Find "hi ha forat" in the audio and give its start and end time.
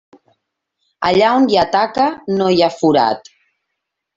2.57-3.35